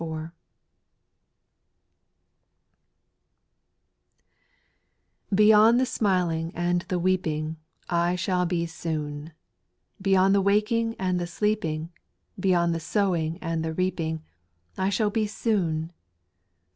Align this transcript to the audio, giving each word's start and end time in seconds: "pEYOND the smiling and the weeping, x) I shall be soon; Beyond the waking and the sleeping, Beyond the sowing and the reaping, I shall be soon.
"pEYOND 5.31 5.79
the 5.79 5.85
smiling 5.85 6.51
and 6.55 6.81
the 6.87 6.97
weeping, 6.97 7.51
x) 7.51 7.57
I 7.93 8.15
shall 8.15 8.47
be 8.47 8.65
soon; 8.65 9.31
Beyond 10.01 10.33
the 10.33 10.41
waking 10.41 10.95
and 10.97 11.19
the 11.19 11.27
sleeping, 11.27 11.91
Beyond 12.39 12.73
the 12.73 12.79
sowing 12.79 13.37
and 13.43 13.63
the 13.63 13.73
reaping, 13.75 14.23
I 14.75 14.89
shall 14.89 15.11
be 15.11 15.27
soon. 15.27 15.93